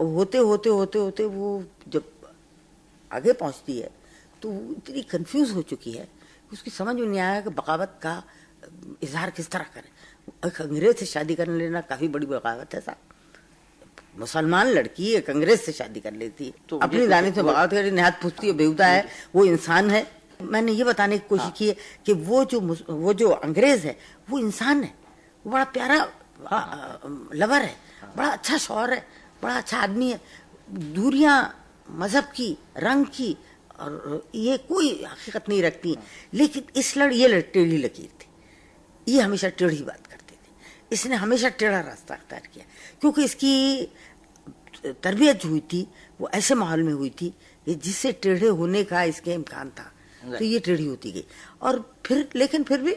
और 0.00 0.14
होते 0.14 0.38
होते 0.40 0.68
होते 0.70 0.98
होते 0.98 1.24
वो 1.26 1.64
जब 1.88 2.04
आगे 3.10 3.32
पहुँचती 3.34 3.78
है 3.78 3.90
तो 4.42 4.50
वो 4.50 4.72
इतनी 4.72 5.02
कंफ्यूज 5.02 5.50
हो 5.50 5.62
चुकी 5.62 5.92
है 5.92 6.08
उसकी 6.52 6.70
समझ 6.70 6.96
में 6.96 7.06
नहीं 7.06 7.20
आया 7.20 7.40
कि 7.40 7.50
बगावत 7.50 8.00
का 8.02 8.22
इजहार 9.02 9.30
किस 9.30 9.50
तरह 9.50 9.62
करे। 9.62 9.88
एक 10.48 10.62
अंग्रेज़ 10.62 10.96
से 10.96 11.06
शादी 11.06 11.34
कर 11.34 11.48
लेना 11.48 11.80
काफ़ी 11.80 12.08
बड़ी 12.08 12.26
बगावत 12.26 12.74
है 12.74 12.80
साहब। 12.80 12.96
मुसलमान 14.18 14.66
लड़की 14.66 15.14
एक 15.14 15.30
अंग्रेज़ 15.30 15.60
से 15.60 15.72
शादी 15.72 16.00
कर 16.00 16.12
लेती 16.12 16.46
है। 16.46 16.52
तो 16.68 16.78
अपनी 16.78 17.06
दानी 17.06 17.26
तो- 17.26 17.34
से 17.34 17.42
बगावत 17.42 17.70
करी 17.70 17.90
निहात 17.90 18.22
पूछती 18.22 18.46
है 18.46 18.52
बेहुदा 18.52 18.86
है 18.86 19.08
वो 19.34 19.44
इंसान 19.44 19.90
है। 19.90 20.22
मैंने 20.42 20.72
ये 20.72 20.84
बताने 20.84 21.18
की 21.18 21.28
कोशिश 21.28 21.52
की 21.56 21.68
है 21.68 21.76
कि 22.06 22.12
वो 22.12 22.44
जो 22.44 22.60
वो 22.90 23.14
जो 23.14 23.30
अंग्रेज़ 23.30 23.86
है 23.86 23.98
वो 24.30 24.38
इंसान 24.38 24.82
है। 24.82 24.94
वो 25.46 25.52
बड़ा 25.52 25.64
प्यारा 25.64 26.12
लवर 27.34 27.62
है। 27.62 27.76
बड़ा 28.16 28.28
अच्छा 28.28 28.58
शौहर 28.58 28.92
है 28.92 29.06
बड़ा 29.42 29.56
अच्छा 29.56 29.78
आदमी 29.78 30.12
है। 30.12 30.20
दूरियाँ 30.70 31.64
मज़हब 31.90 32.24
की 32.24 32.58
रंग 32.76 33.06
की 33.06 33.36
और 33.82 34.30
ये 34.34 34.56
कोई 34.58 34.90
हकीकत 35.04 35.48
नहीं 35.48 35.62
रखती। 35.62 35.96
लेकिन 36.34 36.64
इस 36.76 36.96
लड़ 36.96 37.12
ये 37.14 37.28
लड़ 37.28 37.40
टेढ़ी 37.40 37.76
लकीर 37.76 38.08
थी। 38.20 39.12
ये 39.12 39.20
हमेशा 39.20 39.48
टेढ़ी 39.48 39.82
बात 39.82 40.06
करते 40.06 40.34
थे। 40.34 40.50
इसने 40.92 41.16
हमेशा 41.16 41.48
टेढ़ा 41.48 41.80
रास्ता 41.80 42.14
अख्तियार 42.14 42.48
किया। 42.54 42.64
क्योंकि 43.00 43.24
इसकी 43.24 43.88
तरबियत 45.02 45.42
जो 45.42 45.48
हुई 45.48 45.60
थी 45.60 45.86
वो 46.20 46.28
ऐसे 46.28 46.54
माहौल 46.54 46.82
में 46.82 46.92
हुई 46.92 47.10
थी 47.10 47.28
कि 47.66 47.74
जिससे 47.74 48.12
टेढ़े 48.12 48.48
होने 48.48 48.84
का 48.84 49.02
इसके 49.02 49.32
इम्कान 49.32 49.70
था। 49.70 49.92
तो 50.38 50.44
ये 50.44 50.58
टेढ़ी 50.58 50.86
होती 50.86 51.12
गई। 51.12 51.24
और 51.62 51.96
फिर 52.06 52.28
लेकिन 52.36 52.62
फिर 52.62 52.80
भी 52.80 52.94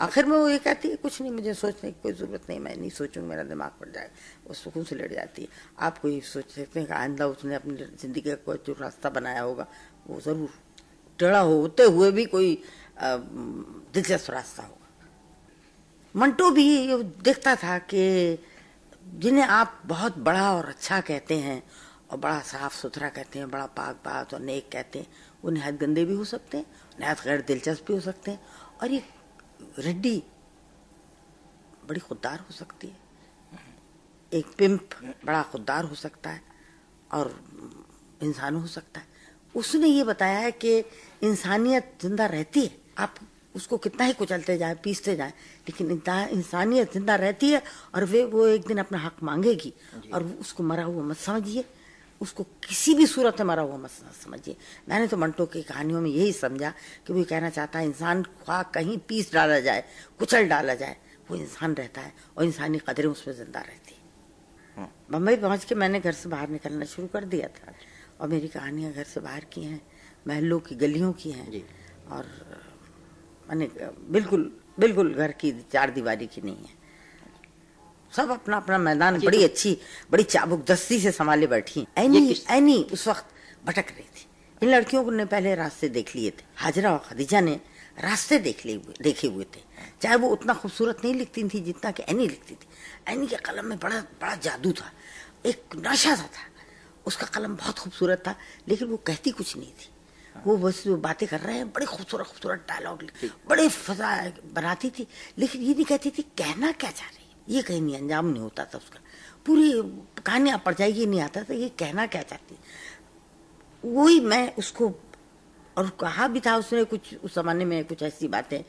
आखिर 0.00 0.26
में 0.26 0.36
वो 0.36 0.48
ये 0.48 0.58
कहती 0.58 0.88
है, 0.88 0.96
कुछ 0.96 1.20
नहीं, 1.20 1.30
मुझे 1.32 1.54
सोचने 1.54 1.90
की 1.90 2.00
कोई 2.02 2.12
ज़रूरत 2.12 2.42
नहीं, 2.48 2.58
मैं 2.60 2.76
नहीं 2.76 2.90
सोचूँगी, 2.90 3.28
मेरा 3.28 3.42
दिमाग 3.44 3.70
पड़ 3.80 3.88
जाएगा 3.88 4.12
वो 4.46 4.54
सुकून 4.54 4.84
से 4.84 4.96
लड़ 4.96 5.12
जाती 5.12 5.42
है। 5.42 5.48
आप 5.78 5.98
कोई 5.98 6.20
सोच 6.22 6.50
सकते 6.50 6.80
हैं 6.80 6.86
कि 6.88 6.94
आइंदा 6.94 7.26
उसने 7.26 7.54
अपनी 7.54 7.76
ज़िंदगी 7.76 8.20
का 8.20 8.34
कोई 8.46 8.58
जो 8.66 8.76
रास्ता 8.80 9.10
बनाया 9.10 9.42
होगा, 9.42 9.66
वो 10.08 10.20
ज़रूर 10.20 10.48
टेढ़ा 11.18 11.40
होते 11.40 11.82
हुए 11.84 12.10
भी 12.10 12.24
कोई 12.26 12.62
दिलचस्प 13.02 14.30
रास्ता 14.30 14.62
होगा। 14.62 14.76
मंटो 16.14 16.50
भी 16.50 16.64
ये 16.64 17.02
देखता 17.24 17.54
था 17.56 17.78
कि 17.84 18.38
जिन्हें 19.04 19.44
आप 19.44 19.80
बहुत 19.86 20.18
बड़ा 20.20 20.52
और 20.54 20.66
अच्छा 20.68 21.00
कहते 21.02 21.36
हैं 21.38 21.62
और 22.10 22.18
बड़ा 22.18 22.40
साफ़ 22.40 22.74
सुथरा 22.76 23.08
कहते 23.08 23.38
हैं, 23.38 23.50
बड़ा 23.50 23.66
पाक 23.68 24.00
बात 24.04 24.34
और 24.34 24.40
नेक 24.40 24.68
कहते 24.72 24.98
हैं 24.98 25.06
वो 25.44 25.50
नहायत 25.50 25.80
गंदे 25.80 26.04
भी 26.04 26.14
हो 26.14 26.24
सकते 26.26 26.56
हैं 26.58 26.66
नहायत 27.00 27.24
गैर 27.24 27.40
दिलचस्प 27.46 27.86
भी 27.86 27.94
हो 27.94 28.00
सकते 28.00 28.30
हैं 28.30 28.40
और 28.82 28.90
ये 28.90 29.02
रेड्डी 29.78 30.22
बड़ी 31.88 32.00
खुददार 32.00 32.38
हो 32.40 32.52
सकती 32.54 32.86
है। 32.86 32.96
एक 34.32 34.46
पिंप 34.58 34.90
बड़ा 35.26 35.42
खुददार 35.42 35.84
हो 35.84 35.94
सकता 35.96 36.30
है 36.30 36.42
और 37.10 37.34
इंसान 38.22 38.56
हो 38.56 38.66
सकता 38.68 39.00
है। 39.00 39.06
उसने 39.54 39.88
ये 39.88 40.04
बताया 40.04 40.38
है 40.38 40.52
कि 40.54 40.78
इंसानियत 41.22 41.92
ज़िंदा 42.02 42.26
रहती 42.26 42.64
है। 42.64 42.78
आप 42.98 43.14
उसको 43.54 43.76
कितना 43.78 44.04
ही 44.04 44.12
कुचलते 44.12 44.56
जाए 44.58 44.74
पीसते 44.84 45.14
जाए 45.16 45.32
लेकिन 45.68 45.90
इंसानियत 45.90 46.92
ज़िंदा 46.92 47.14
रहती 47.16 47.50
है 47.50 47.62
और 47.94 48.04
वे 48.04 48.24
वो 48.24 48.46
एक 48.46 48.66
दिन 48.66 48.78
अपना 48.78 48.98
हक 48.98 49.22
मांगेगी 49.22 49.72
और 50.14 50.24
उसको 50.40 50.62
मरा 50.62 50.84
हुआ 50.84 51.02
मत 51.04 51.16
समझिए। 51.18 51.64
उसको 52.20 52.42
किसी 52.64 52.94
भी 52.94 53.06
सूरत 53.06 53.40
में 53.40 53.46
मरा 53.46 53.62
हुआ 53.62 53.76
मत 53.78 53.90
समझिए। 54.14 54.56
मैंने 54.88 55.06
तो 55.06 55.16
मंटो 55.16 55.46
की 55.46 55.62
कहानियों 55.62 56.00
में 56.00 56.10
यही 56.10 56.32
समझा 56.34 56.72
कि 57.06 57.12
वो 57.12 57.24
कहना 57.24 57.50
चाहता 57.50 57.78
है 57.78 57.84
इंसान 57.84 58.22
ख्वाह 58.22 58.62
कहीं 58.74 58.98
पीस 59.08 59.32
डाला 59.32 59.60
जाए 59.60 59.84
कुचल 60.18 60.48
डाला 60.48 60.74
जाए 60.74 60.96
वो 61.30 61.36
इंसान 61.36 61.74
रहता 61.74 62.00
है 62.00 62.12
और 62.36 62.44
इंसानी 62.44 62.78
कदरें 62.88 63.08
उसमें 63.08 63.34
ज़िंदा 63.34 63.60
रहती 63.60 63.94
है। 63.94 64.88
बम्बई 65.10 65.36
पहुँच 65.36 65.64
के 65.64 65.74
मैंने 65.74 66.00
घर 66.00 66.12
से 66.12 66.28
बाहर 66.28 66.48
निकलना 66.50 66.84
शुरू 66.86 67.08
कर 67.08 67.24
दिया 67.26 67.48
था 67.50 67.72
और 68.20 68.28
मेरी 68.28 68.48
कहानियाँ 68.48 68.92
घर 68.92 69.04
से 69.04 69.20
बाहर 69.20 69.44
की 69.52 69.62
हैं 69.62 69.80
महलों 70.26 70.58
की 70.60 70.74
गलियों 70.76 71.12
की 71.12 71.30
हैं। 71.30 71.62
और 72.10 72.26
मैंने 73.48 73.68
बिल्कुल 74.10 74.50
बिल्कुल 74.78 75.14
घर 75.14 75.32
की 75.32 75.52
चार 75.72 75.90
दीवारी 75.90 76.26
की 76.26 76.40
नहीं 76.40 76.56
है। 76.56 76.78
सब 78.16 78.30
अपना 78.30 78.56
अपना 78.56 78.78
मैदान 78.78 79.20
बड़ी 79.20 79.38
तो- 79.38 79.50
अच्छी 79.50 79.78
बड़ी 80.10 80.22
चाबुक 80.22 80.64
दस्ती 80.66 81.00
से 81.00 81.10
संभाले 81.12 81.46
बैठी 81.46 81.86
एनी 81.98 82.28
किस- 82.28 82.50
एनी 82.50 82.88
उस 82.92 83.08
वक्त 83.08 83.24
भटक 83.64 83.84
रही 83.88 84.04
थी। 84.04 84.26
इन 84.62 84.68
लड़कियों 84.68 85.04
को 85.04 85.10
ने 85.10 85.24
पहले 85.24 85.54
रास्ते 85.54 85.88
देख 85.88 86.16
लिए 86.16 86.30
थे। 86.30 86.44
हाजरा 86.56 86.92
और 86.92 86.98
खदीजा 86.98 87.40
ने 87.40 87.60
रास्ते 88.00 88.38
देख 88.38 88.66
लिए 88.66 88.76
हुए 88.76 88.94
देखे 89.02 89.28
हुए 89.28 89.44
थे। 89.44 89.60
चाहे 90.02 90.16
वो 90.16 90.28
उतना 90.28 90.54
खूबसूरत 90.54 90.98
नहीं 91.04 91.14
लिखती 91.14 91.48
थी 91.48 91.60
जितना 91.60 91.90
कि 91.90 92.02
एनी 92.08 92.28
लिखती 92.28 92.54
थी। 92.54 92.68
एनी 93.08 93.26
के 93.26 93.36
कलम 93.36 93.64
में 93.64 93.78
बड़ा 93.78 94.00
बड़ा 94.00 94.34
जादू 94.34 94.72
था। 94.72 94.92
एक 95.46 95.62
नशा 95.76 96.14
सा 96.14 96.22
था। 96.22 96.50
उसका 97.06 97.26
कलम 97.26 97.56
बहुत 97.56 97.78
खूबसूरत 97.78 98.22
था 98.28 98.34
लेकिन 98.68 98.88
वो 98.88 98.96
कहती 98.96 99.30
कुछ 99.30 99.56
नहीं 99.56 99.72
थी। 99.72 99.88
वो 100.46 100.56
बस 100.56 100.84
वो 100.86 100.96
बातें 100.96 101.28
कर 101.28 101.40
रहे 101.40 101.56
हैं 101.56 101.72
बड़े 101.72 101.86
खूबसूरत 101.86 102.26
खूबसूरत 102.26 102.64
डायलॉग 102.68 103.02
बड़े 103.48 103.68
फजा 103.68 104.32
बनाती 104.52 104.90
थी 104.90 105.06
लेकिन 105.38 105.62
ये 105.62 105.74
नहीं 105.74 105.84
कहती 105.84 106.10
थी 106.10 106.22
कहना 106.22 106.72
क्या 106.72 106.90
चाह 106.90 107.08
रही 107.08 107.19
ये 107.50 107.62
कहीं 107.62 107.80
नहीं 107.80 107.96
अंजाम 107.96 108.26
नहीं 108.26 108.42
होता 108.42 108.64
था 108.64 108.78
उसका। 108.78 109.00
पूरी 109.46 109.72
कहानियाँ 110.26 110.58
पड़ 110.64 110.74
जाएगी 110.74 111.06
नहीं 111.06 111.20
आता 111.20 111.42
था 111.42 111.54
ये 111.54 111.68
कहना 111.78 112.06
क्या 112.06 112.22
चाहती? 112.22 112.56
वही 113.84 114.20
मैं 114.22 114.54
उसको 114.56 114.92
और 115.76 115.88
कहा 116.00 116.26
भी 116.28 116.40
था 116.40 116.56
उसने 116.56 116.84
कुछ 116.84 117.14
उस 117.24 117.34
जमाने 117.34 117.64
में 117.64 117.84
कुछ 117.84 118.02
ऐसी 118.02 118.28
बातें 118.28 118.62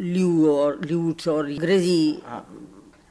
ल्यू 0.00 0.50
और 0.50 0.80
ल्यूट्स 0.84 1.28
और 1.28 1.46
अंग्रेज़ी 1.46 2.22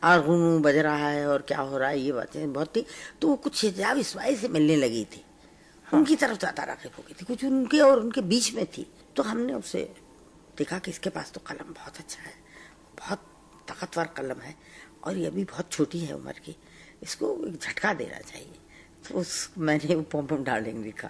आरगुनू 0.03 0.59
बज 0.59 0.77
रहा 0.77 1.07
है 1.07 1.27
और 1.27 1.41
क्या 1.47 1.59
हो 1.59 1.77
रहा 1.77 1.89
है 1.89 1.99
ये 1.99 2.11
बातें 2.11 2.53
बहुत 2.53 2.75
थी 2.75 2.85
तो 3.21 3.27
वो 3.27 3.35
कुछ 3.37 3.63
हिजाब 3.63 3.97
इसवाई 3.97 4.35
से 4.35 4.47
मिलने 4.49 4.75
लगी 4.75 5.03
थी। 5.05 5.23
उनकी 5.87 6.15
तरफ़ 6.15 6.37
ज़्यादा 6.39 6.63
राकिब 6.63 6.91
हो 6.97 7.03
गई 7.07 7.13
थी 7.13 7.25
कुछ 7.25 7.43
उनके 7.45 7.79
और 7.79 7.99
उनके 7.99 8.21
बीच 8.23 8.53
में 8.55 8.65
थी। 8.67 8.85
तो 9.15 9.23
हमने 9.23 9.53
उसे 9.53 9.83
देखा 10.57 10.79
कि 10.79 10.91
इसके 10.91 11.09
पास 11.09 11.31
तो 11.31 11.41
कलम 11.47 11.73
बहुत 11.73 11.97
अच्छा 11.97 12.21
है 12.21 12.33
बहुत 12.99 13.19
ताकतवर 13.67 14.05
कलम 14.17 14.41
है। 14.41 14.55
और 15.03 15.17
ये 15.17 15.27
अभी 15.27 15.43
बहुत 15.43 15.71
छोटी 15.71 15.99
है 15.99 16.15
उम्र 16.15 16.31
की। 16.31 16.55
इसको 17.03 17.47
एक 17.47 17.53
झटका 17.53 17.93
देना 17.93 18.19
चाहिए। 18.19 18.53
तो 19.09 19.15
उस 19.15 19.51
मैंने 19.57 19.95
वो 19.95 20.01
पोम 20.01 20.25
पोम 20.25 20.43
डार्लिंग 20.43 20.83
लिखा। 20.85 21.09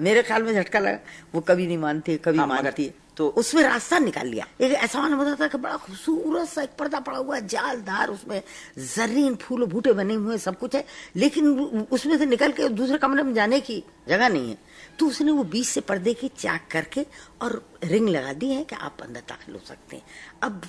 मेरे 0.00 0.22
ख्याल 0.22 0.42
में 0.42 0.54
झटका 0.54 0.78
लगा। 0.78 0.98
वो 1.34 1.40
कभी 1.40 1.66
नहीं 1.66 1.78
मानती 1.78 2.12
है 2.12 2.18
कभी 2.18 2.38
हाँ, 2.38 2.46
मानती। 2.46 2.84
है 2.84 2.94
तो- 3.16 3.32
उसमें 3.32 3.62
रास्ता 3.62 3.98
निकाल 3.98 4.26
लिया। 4.26 4.48
एक 4.60 4.72
ऐसा 4.72 5.02
मालूम 5.02 5.18
होता 5.18 5.44
था 5.44 5.48
कि 5.48 5.58
बड़ा 5.58 5.76
खूबसूरत 5.76 6.48
सा 6.48 6.62
एक 6.62 6.70
पर्दा 6.78 7.00
पड़ा 7.00 7.18
हुआ 7.18 7.36
है 7.36 7.46
जालदार 7.46 8.08
उसमें 8.08 8.42
जर्रीन 8.78 9.34
फूल 9.34 9.66
बूटे 9.66 9.92
बने 9.92 10.14
हुए 10.14 10.38
सब 10.38 10.58
कुछ 10.58 10.74
है। 10.74 10.84
लेकिन 11.16 11.48
उसमें 11.90 12.18
से 12.18 12.26
निकल 12.26 12.52
के 12.52 12.68
दूसरे 12.68 12.98
कमरे 12.98 13.22
में 13.22 13.34
जाने 13.34 13.60
की 13.60 13.84
जगह 14.08 14.28
नहीं 14.28 14.50
है। 14.50 14.58
तो 14.98 15.06
उसने 15.06 15.32
वो 15.32 15.44
बीच 15.44 15.66
से 15.66 15.80
पर्दे 15.80 16.14
की 16.14 16.28
चाक 16.28 16.68
करके 16.70 17.06
और 17.42 17.68
रिंग 17.84 18.08
लगा 18.08 18.32
दी 18.32 18.50
है 18.50 18.64
कि 18.64 18.76
आप 18.76 18.96
अंदर 19.02 19.20
दाखिल 19.20 19.54
हो 19.54 19.60
सकते 19.66 19.96
हैं। 19.96 20.02
अब 20.42 20.62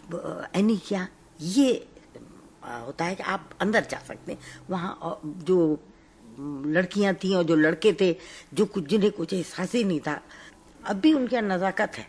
एनी 0.55 0.77
क्या? 0.77 1.07
ये 1.41 1.87
होता 2.67 3.05
है 3.05 3.15
कि 3.15 3.23
आप 3.23 3.49
अंदर 3.61 3.85
जा 3.89 3.99
सकते 4.07 4.31
हैं। 4.31 4.39
वहाँ 4.69 5.19
जो 5.23 5.57
लड़कियाँ 6.67 7.13
थी 7.13 7.33
और 7.35 7.43
जो 7.43 7.55
लड़के 7.55 7.93
थे 8.01 8.15
जो 8.53 8.65
कुछ 8.65 8.87
जिन्हें 8.87 9.11
कुछ 9.11 9.33
एहसास 9.33 9.73
ही 9.73 9.83
नहीं 9.83 9.99
था 9.99 10.21
अब 10.85 10.95
भी 10.95 11.13
उनके 11.13 11.41
नजाकत 11.41 11.97
है। 11.97 12.07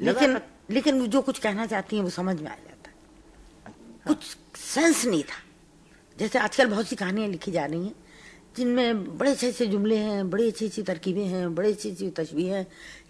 लेकिन 0.00 0.38
लेकिन 0.70 1.00
वो 1.00 1.06
जो 1.06 1.22
कुछ 1.22 1.38
कहना 1.38 1.66
चाहती 1.66 1.96
हैं 1.96 2.02
वो 2.02 2.10
समझ 2.10 2.40
में 2.40 2.50
आ 2.50 2.54
जाता 2.54 2.90
है। 2.90 2.94
कुछ 4.06 4.36
सेंस 4.56 5.04
नहीं 5.06 5.22
था। 5.22 5.40
जैसे 6.18 6.38
आजकल 6.38 6.66
बहुत 6.66 6.86
सी 6.88 6.96
कहानियाँ 6.96 7.28
लिखी 7.28 7.52
जा 7.52 7.64
रही 7.66 7.84
हैं 7.84 7.94
जिनमें 8.56 9.18
बड़े 9.18 9.30
अच्छे 9.30 9.48
अच्छे 9.48 9.66
जुमले 9.66 9.96
हैं 9.96 10.30
बड़ी 10.30 10.46
अच्छी 10.48 10.66
अच्छी 10.66 10.82
तरकीबें 10.82 11.24
हैं 11.24 11.54
बड़ी 11.54 11.72
अच्छी 11.72 11.90
अच्छी 11.90 12.10
तशबीह 12.10 12.54
हैं 12.54 12.62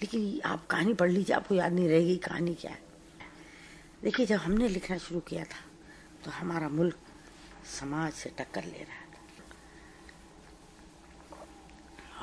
लेकिन 0.03 0.41
आप 0.45 0.67
कहानी 0.67 0.95
पढ़ 0.95 1.11
लीजिए 1.11 1.37
आपको 1.37 1.55
याद 1.55 1.73
नहीं 1.73 1.89
रहेगी 1.89 2.17
कहानी 2.17 2.55
क्या 2.55 2.71
है। 2.71 2.81
देखिए 4.03 4.27
जब 4.27 4.37
हमने 4.37 4.69
लिखना 4.69 4.99
शुरू 4.99 5.21
किया 5.21 5.45
था 5.45 5.65
तो 6.25 6.31
हमारा 6.31 6.69
मुल्क 6.69 6.97
समाज 7.81 8.13
से 8.13 8.31
टक्कर 8.39 8.65
ले 8.65 8.79
रहा 8.79 9.05
था। 9.05 9.19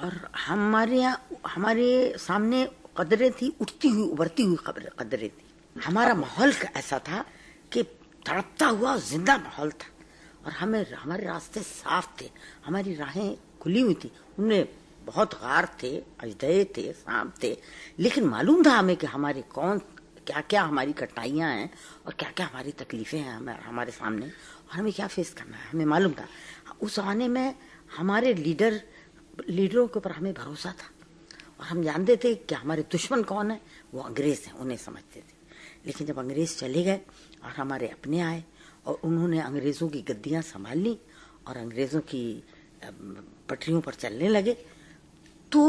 और 0.03 0.31
हमारे 0.37 0.97
यहाँ, 0.97 1.27
हमारे 1.47 2.15
सामने 2.17 2.71
कदरें 2.97 3.31
थी, 3.31 3.55
उठती 3.61 3.89
हुई, 3.89 4.07
उभरती 4.09 4.43
हुई 4.43 4.55
खबर, 4.55 4.89
कदरें 4.99 5.29
थी। 5.29 5.79
हमारा 5.81 6.13
माहौल 6.13 6.53
ऐसा 6.75 6.99
था 6.99 7.25
कि 7.71 7.83
तड़पता 8.25 8.67
हुआ 8.67 8.97
ज़िंदा 8.97 9.37
माहौल 9.37 9.71
था। 9.71 9.87
और 10.45 10.51
हमें, 10.51 10.93
हमारे 10.93 11.25
रास्ते 11.25 11.59
साफ़ 11.59 12.21
थे, 12.21 12.31
हमारी 12.65 12.95
राहें 12.95 13.37
खुली 13.61 13.81
हुई 13.81 13.93
थी। 13.93 14.11
उनमें 14.39 14.67
बहुत 15.05 15.33
गार 15.33 15.77
थे, 15.83 16.03
अजदय 16.19 16.63
थे 16.63 16.93
सांप 16.93 17.33
थे। 17.43 17.57
लेकिन 17.99 18.23
मालूम 18.23 18.65
था 18.65 18.71
हमें 18.71 18.95
कि 18.97 19.07
हमारे 19.07 19.41
कौन 19.41 19.79
क्या 20.27 20.41
क्या 20.41 20.61
हमारी 20.63 20.93
कठिनाइयाँ 20.93 21.49
हैं 21.49 21.69
और 22.05 22.13
क्या 22.19 22.29
क्या 22.37 22.45
हमारी 22.45 22.71
तकलीफें 22.71 23.19
हैं 23.19 23.33
हमें, 23.33 23.53
हमारे 23.61 23.91
सामने 23.91 24.25
और 24.25 24.71
हमें 24.71 24.91
क्या 24.93 25.07
फेस 25.07 25.33
करना 25.37 25.57
है, 25.57 25.69
हमें 25.69 25.85
मालूम 25.85 26.13
था। 26.13 26.27
उस 26.81 26.95
जमाने 26.95 27.27
में 27.27 27.55
हमारे 27.97 28.33
लीडर 28.33 28.81
लीडरों 29.49 29.87
के 29.87 29.99
ऊपर 29.99 30.11
हमें 30.11 30.33
भरोसा 30.33 30.71
था 30.71 30.89
और 31.59 31.65
हम 31.67 31.83
जानते 31.83 32.15
थे 32.23 32.33
कि 32.35 32.55
हमारे 32.55 32.83
दुश्मन 32.91 33.23
कौन 33.23 33.51
है, 33.51 33.61
वो 33.93 34.01
अंग्रेज़ 34.01 34.45
हैं, 34.47 34.53
उन्हें 34.53 34.77
समझते 34.77 35.19
थे। 35.19 35.33
लेकिन 35.85 36.07
जब 36.07 36.19
अंग्रेज़ 36.19 36.57
चले 36.57 36.83
गए 36.83 36.99
और 37.43 37.51
हमारे 37.57 37.87
अपने 37.87 38.19
आए 38.21 38.43
और 38.85 38.99
उन्होंने 39.03 39.39
अंग्रेज़ों 39.41 39.89
की 39.89 40.01
गद्दियाँ 40.01 40.41
संभाल 40.41 40.77
ली 40.77 40.97
और 41.47 41.57
अंग्रेज़ों 41.57 42.01
की 42.01 42.23
पटरियों 43.49 43.81
पर 43.81 43.93
चलने 43.93 44.27
लगे 44.29 44.53
तो 45.51 45.61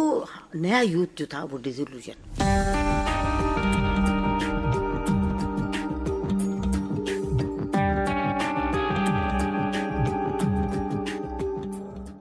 नया 0.56 0.80
यूथ 0.80 1.06
जो 1.18 1.26
था 1.26 1.44
वो 1.44 1.58
डिजोल्यूशन 1.58 2.75